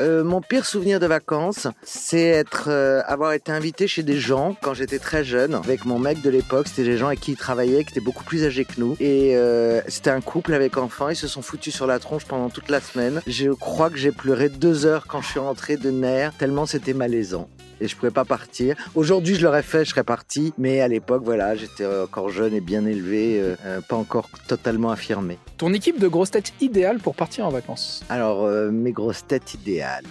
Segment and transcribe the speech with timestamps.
[0.00, 4.56] Euh, mon pire souvenir de vacances, c'est être, euh, avoir été invité chez des gens
[4.62, 5.54] quand j'étais très jeune.
[5.54, 8.24] Avec mon mec de l'époque, c'était des gens avec qui il travaillait, qui étaient beaucoup
[8.24, 8.96] plus âgés que nous.
[8.98, 11.10] Et euh, c'était un couple avec enfants.
[11.10, 13.20] Ils se sont foutus sur la tronche pendant toute la semaine.
[13.26, 16.94] Je crois que j'ai pleuré deux heures quand je suis rentré de nerfs, tellement c'était
[16.94, 17.48] malaisant.
[17.80, 18.76] Et je pouvais pas partir.
[18.94, 20.52] Aujourd'hui, je l'aurais fait, je serais parti.
[20.58, 24.90] Mais à l'époque, voilà, j'étais encore jeune et bien élevé, euh, euh, pas encore totalement
[24.90, 25.38] affirmé.
[25.56, 28.04] Ton équipe de grosses têtes idéale pour partir en vacances?
[28.08, 30.04] Alors, euh, mes grosses têtes idéales.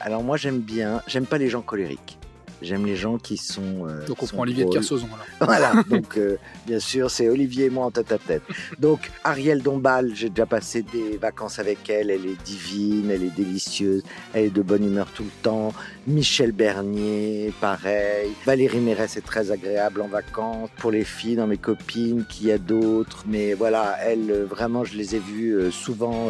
[0.00, 2.18] Alors moi, j'aime bien, j'aime pas les gens colériques.
[2.62, 3.86] J'aime les gens qui sont.
[3.88, 4.80] euh, Donc on sont prend Olivier de drôles.
[4.80, 5.08] Kersauzon.
[5.40, 6.36] Voilà, donc euh,
[6.66, 8.42] bien sûr, c'est Olivier et moi en tête à tête.
[8.78, 13.34] Donc Ariel Dombal, j'ai déjà passé des vacances avec elle, elle est divine, elle est
[13.36, 14.02] délicieuse,
[14.34, 15.72] elle est de bonne humeur tout le temps.
[16.06, 18.30] Michel Bernier, pareil.
[18.46, 20.70] Valérie Mérès est très agréable en vacances.
[20.78, 23.24] Pour les filles, dans mes copines, qui y a d'autres.
[23.26, 26.28] Mais voilà, elle, euh, vraiment, je les ai vues euh, souvent.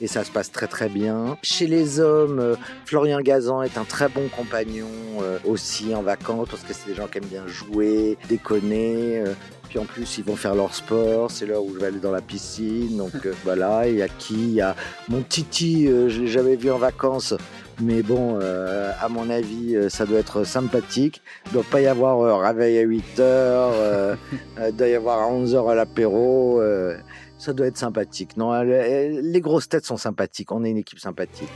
[0.00, 1.36] Et ça se passe très très bien.
[1.42, 4.86] Chez les hommes, euh, Florian Gazan est un très bon compagnon
[5.20, 9.18] euh, aussi en vacances parce que c'est des gens qui aiment bien jouer, déconner.
[9.18, 9.34] euh,
[9.70, 11.30] puis en plus, ils vont faire leur sport.
[11.30, 12.96] C'est l'heure où je vais aller dans la piscine.
[12.96, 14.34] Donc euh, voilà, il y a qui?
[14.34, 14.74] Il y a
[15.08, 17.34] mon Titi, euh, je l'ai jamais vu en vacances.
[17.80, 21.22] Mais bon, euh, à mon avis, euh, ça doit être sympathique.
[21.46, 24.16] Il doit pas y avoir euh, réveil à 8 heures.
[24.68, 26.60] il doit y avoir à 11 heures à l'apéro.
[26.60, 26.96] euh,
[27.38, 28.36] ça doit être sympathique.
[28.36, 30.52] Non, les grosses têtes sont sympathiques.
[30.52, 31.48] On est une équipe sympathique.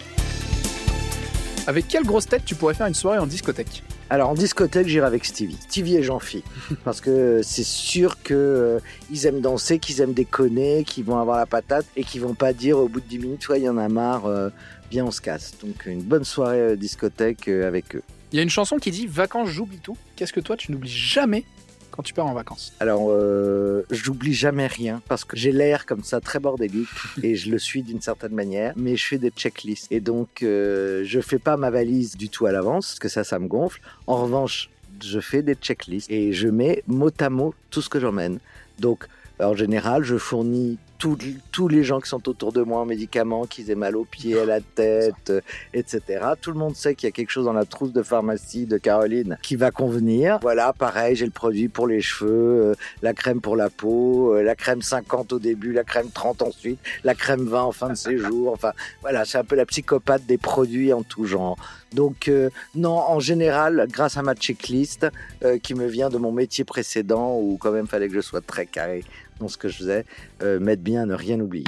[1.66, 3.82] Avec quelle grosse tête tu pourrais faire une soirée en discothèque?
[4.10, 5.56] Alors en discothèque, j'irai avec Stevie.
[5.68, 6.44] Stevie et Jean-Phi.
[6.84, 8.78] Parce que c'est sûr que euh,
[9.10, 12.52] ils aiment danser, qu'ils aiment déconner, qu'ils vont avoir la patate et qu'ils vont pas
[12.52, 14.50] dire au bout de 10 minutes, ouais, il y en a marre, euh,
[14.90, 15.54] viens, on se casse.
[15.62, 18.02] Donc une bonne soirée euh, discothèque euh, avec eux.
[18.32, 19.96] Il y a une chanson qui dit Vacances, j'oublie tout.
[20.16, 21.44] Qu'est-ce que toi tu n'oublies jamais
[21.94, 26.02] quand tu pars en vacances Alors, euh, j'oublie jamais rien parce que j'ai l'air comme
[26.02, 26.88] ça très bordélique
[27.22, 31.02] et je le suis d'une certaine manière, mais je fais des checklists et donc euh,
[31.04, 33.80] je fais pas ma valise du tout à l'avance parce que ça, ça me gonfle.
[34.08, 34.70] En revanche,
[35.02, 38.40] je fais des checklists et je mets mot à mot tout ce que j'emmène.
[38.80, 39.06] Donc,
[39.38, 41.18] en général, je fournis tous-
[41.52, 44.38] tous les gens qui sont autour de moi en médicaments, qu'ils aient mal aux pieds,
[44.40, 45.40] à la tête, euh,
[45.74, 46.00] etc.
[46.40, 48.78] Tout le monde sait qu'il y a quelque chose dans la trousse de pharmacie de
[48.78, 50.38] Caroline qui va convenir.
[50.40, 52.30] Voilà, pareil, j'ai le produit pour les cheveux,
[52.70, 56.40] euh, la crème pour la peau, euh, la crème 50 au début, la crème 30
[56.40, 58.52] ensuite, la crème 20 en fin de séjour.
[58.52, 58.72] Enfin,
[59.02, 61.56] voilà, c'est un peu la psychopathe des produits en tout genre.
[61.92, 65.06] Donc, euh, non, en général, grâce à ma checklist
[65.44, 68.40] euh, qui me vient de mon métier précédent où quand même fallait que je sois
[68.40, 69.04] très carré
[69.40, 70.04] dans ce que je faisais,
[70.42, 71.64] euh, m'aide bien à ne rien oublier.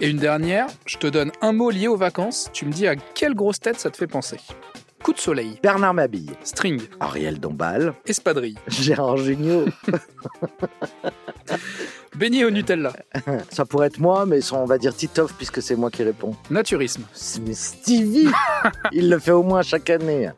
[0.00, 2.50] Et une dernière, je te donne un mot lié aux vacances.
[2.52, 4.38] Tu me dis à quelle grosse tête ça te fait penser.
[5.02, 9.66] Coup de soleil, Bernard Mabille, string, Ariel Dombal, espadrille, Gérard Jugnot,
[12.22, 12.92] beignet au Nutella,
[13.50, 16.36] ça pourrait être moi, mais on va dire Titoff puisque c'est moi qui réponds.
[16.50, 17.02] naturisme
[17.44, 18.28] Mais Stevie,
[18.92, 20.30] il le fait au moins chaque année.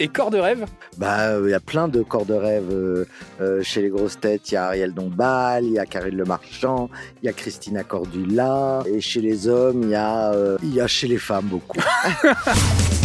[0.00, 0.64] et corps de rêve?
[0.96, 3.04] Bah, euh, il y a plein de corps de rêve euh,
[3.42, 4.50] euh, chez les grosses têtes.
[4.50, 6.88] Il y a Ariel Dombal, il y a Karine Le Marchand,
[7.22, 8.82] il y a Christina Cordula.
[8.86, 11.80] Et chez les hommes, il y a, euh, il y a chez les femmes beaucoup.